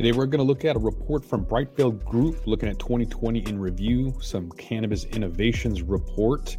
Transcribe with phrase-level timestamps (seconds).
[0.00, 3.60] Today, we're going to look at a report from Brightfield Group looking at 2020 in
[3.60, 6.56] review, some cannabis innovations report.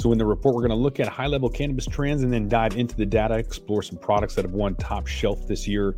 [0.00, 2.48] So, in the report, we're going to look at high level cannabis trends and then
[2.48, 5.94] dive into the data, explore some products that have won top shelf this year,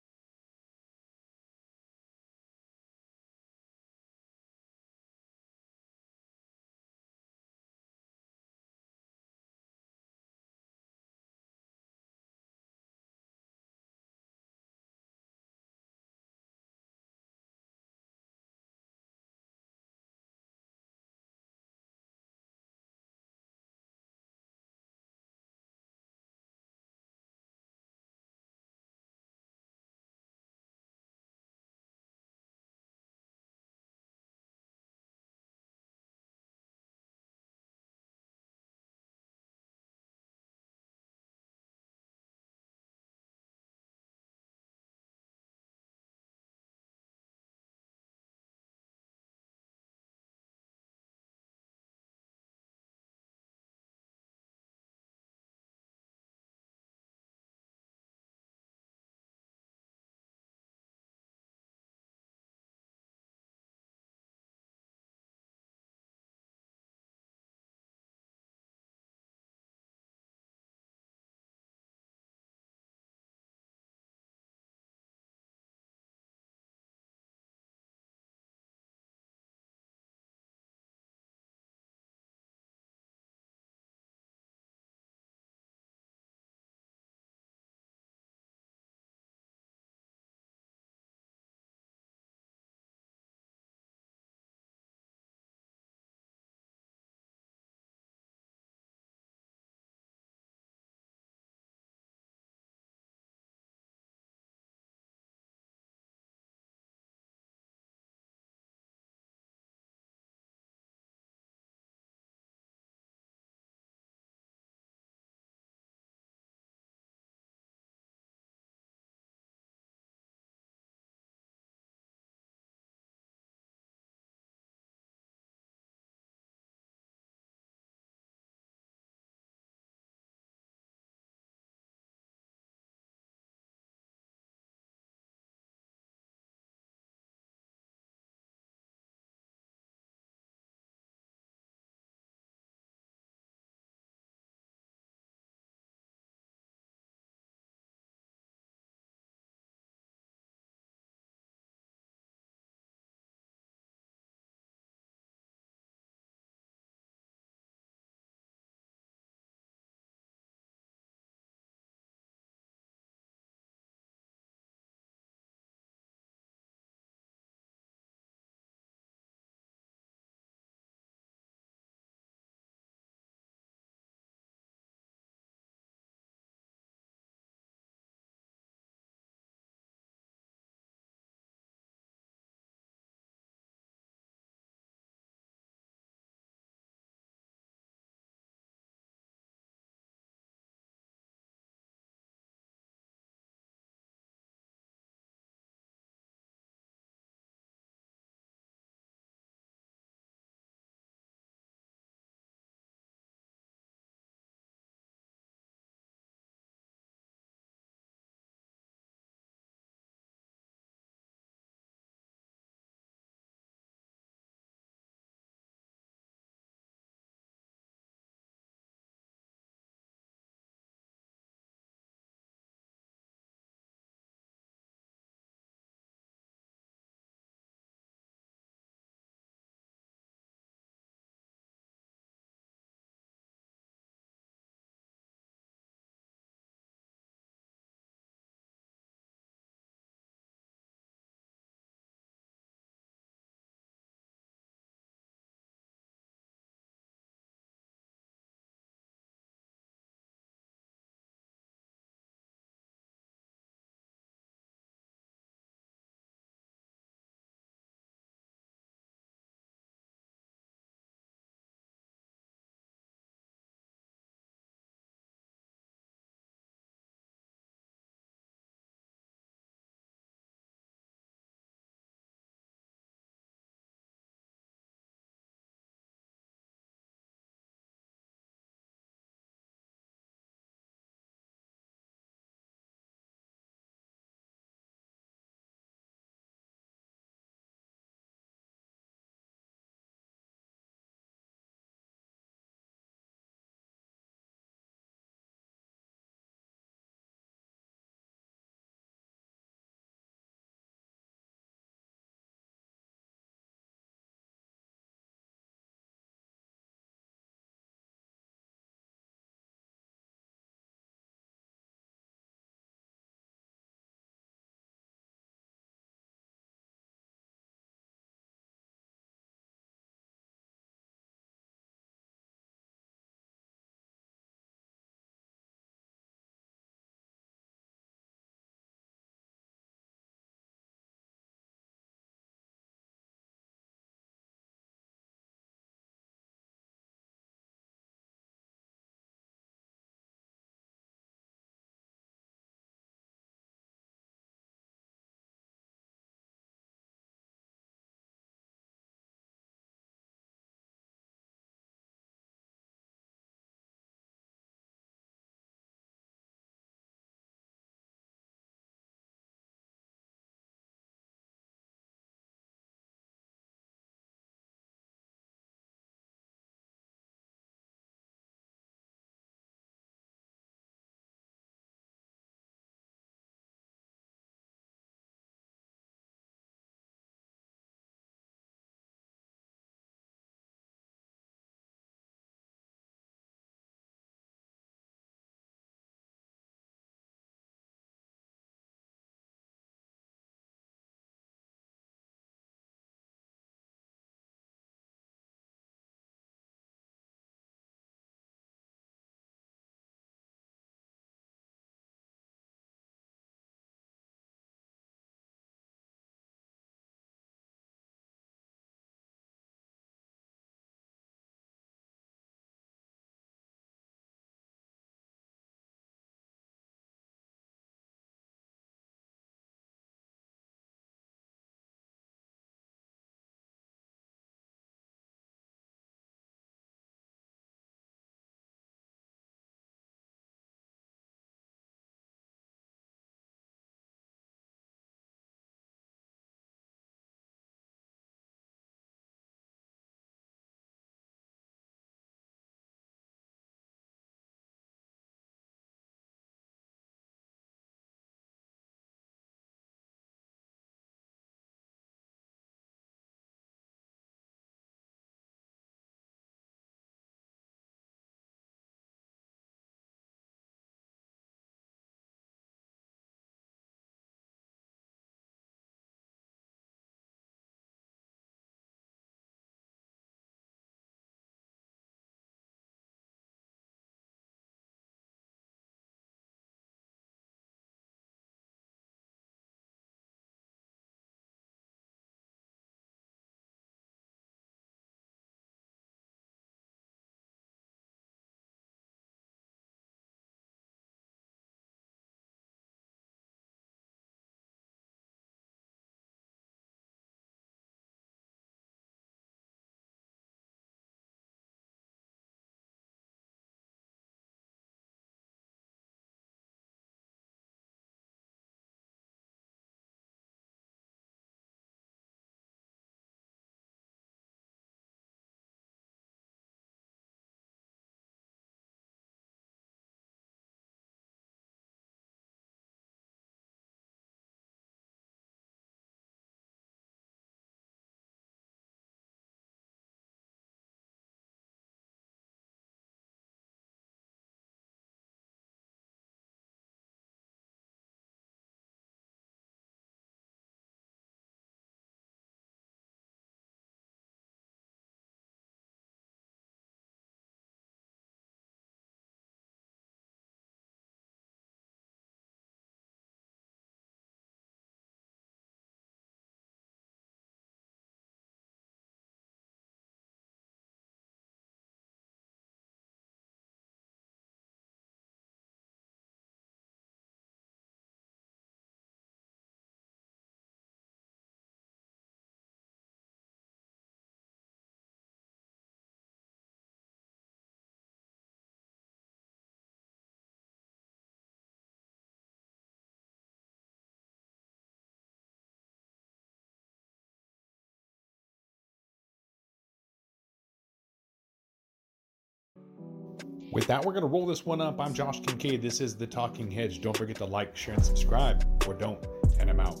[593.72, 595.00] With that, we're going to roll this one up.
[595.00, 595.80] I'm Josh Kincaid.
[595.80, 597.00] This is The Talking Hedge.
[597.00, 599.18] Don't forget to like, share, and subscribe, or don't,
[599.60, 600.00] and I'm out.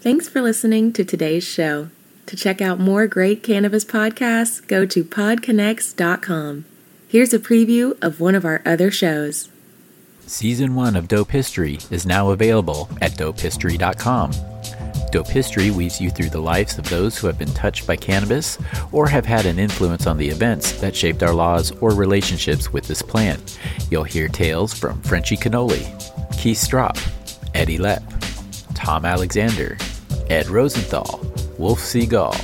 [0.00, 1.88] Thanks for listening to today's show.
[2.26, 6.64] To check out more great cannabis podcasts, go to podconnects.com.
[7.08, 9.48] Here's a preview of one of our other shows.
[10.26, 14.32] Season 1 of Dope History is now available at dopehistory.com.
[15.16, 18.58] Dope History weaves you through the lives of those who have been touched by cannabis
[18.92, 22.86] or have had an influence on the events that shaped our laws or relationships with
[22.86, 23.58] this plant.
[23.90, 25.86] You'll hear tales from Frenchy Cannoli,
[26.36, 26.98] Keith Stroup,
[27.54, 28.04] Eddie Lepp,
[28.74, 29.78] Tom Alexander,
[30.28, 32.36] Ed Rosenthal, Wolf Seagal,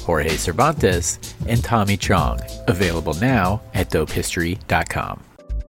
[0.00, 2.40] Jorge Cervantes, and Tommy Chong.
[2.66, 5.27] Available now at dopehistory.com.